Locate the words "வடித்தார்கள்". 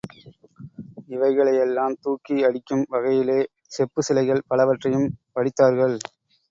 5.35-5.97